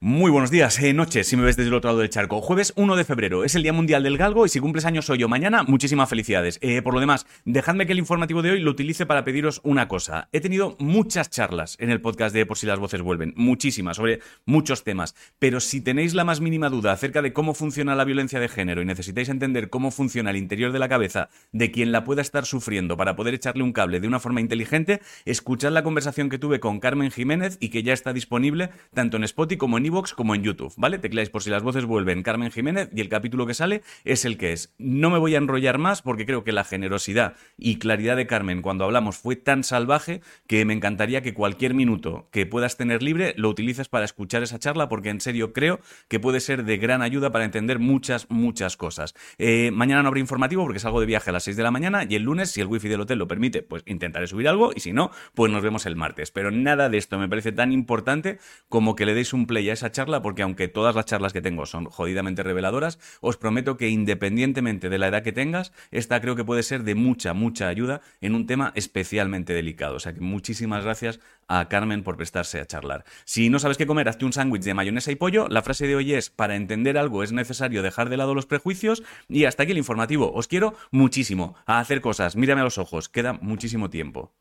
[0.00, 2.40] Muy buenos días, eh, noches, si me ves desde el otro lado del charco.
[2.40, 5.18] Jueves 1 de febrero, es el Día Mundial del Galgo y si cumples años soy
[5.18, 6.60] yo mañana, muchísimas felicidades.
[6.62, 9.88] Eh, por lo demás, dejadme que el informativo de hoy lo utilice para pediros una
[9.88, 10.28] cosa.
[10.30, 14.20] He tenido muchas charlas en el podcast de Por si las voces vuelven, muchísimas, sobre
[14.44, 18.38] muchos temas, pero si tenéis la más mínima duda acerca de cómo funciona la violencia
[18.38, 22.04] de género y necesitáis entender cómo funciona el interior de la cabeza de quien la
[22.04, 26.28] pueda estar sufriendo para poder echarle un cable de una forma inteligente, escuchad la conversación
[26.28, 29.87] que tuve con Carmen Jiménez y que ya está disponible tanto en Spotify como en
[29.88, 30.98] como en YouTube, ¿vale?
[30.98, 34.36] Tecleáis por si las voces vuelven Carmen Jiménez y el capítulo que sale es el
[34.36, 34.74] que es.
[34.78, 38.60] No me voy a enrollar más porque creo que la generosidad y claridad de Carmen
[38.60, 43.34] cuando hablamos fue tan salvaje que me encantaría que cualquier minuto que puedas tener libre
[43.38, 47.00] lo utilices para escuchar esa charla porque en serio creo que puede ser de gran
[47.00, 49.14] ayuda para entender muchas, muchas cosas.
[49.38, 52.04] Eh, mañana no habrá informativo porque salgo de viaje a las 6 de la mañana
[52.06, 54.80] y el lunes, si el wifi del hotel lo permite, pues intentaré subir algo y
[54.80, 56.30] si no, pues nos vemos el martes.
[56.30, 59.72] Pero nada de esto me parece tan importante como que le deis un play a
[59.78, 63.88] esa charla porque aunque todas las charlas que tengo son jodidamente reveladoras, os prometo que
[63.88, 68.00] independientemente de la edad que tengas, esta creo que puede ser de mucha, mucha ayuda
[68.20, 69.96] en un tema especialmente delicado.
[69.96, 73.04] O sea que muchísimas gracias a Carmen por prestarse a charlar.
[73.24, 75.48] Si no sabes qué comer, hazte un sándwich de mayonesa y pollo.
[75.48, 79.02] La frase de hoy es, para entender algo es necesario dejar de lado los prejuicios
[79.28, 80.32] y hasta aquí el informativo.
[80.32, 82.36] Os quiero muchísimo a hacer cosas.
[82.36, 84.34] Mírame a los ojos, queda muchísimo tiempo.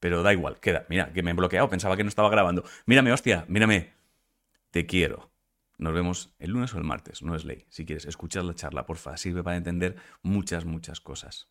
[0.00, 0.86] Pero da igual, queda.
[0.88, 2.64] Mira, que me he bloqueado, pensaba que no estaba grabando.
[2.86, 3.94] Mírame, hostia, mírame.
[4.76, 5.32] Te quiero.
[5.78, 7.64] Nos vemos el lunes o el martes, no es ley.
[7.70, 11.48] Si quieres escuchar la charla, porfa, sirve para entender muchas, muchas cosas.